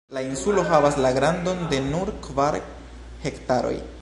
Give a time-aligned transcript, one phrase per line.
[0.17, 2.61] La insulo havas la grandon de nur kvar
[3.29, 3.77] hektaroj.